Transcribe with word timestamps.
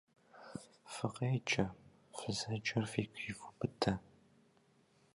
Фыкъеджэ, 0.93 1.65
фызэджэр 2.17 2.85
фигу 2.93 3.21
ивубыдэ! 3.31 3.93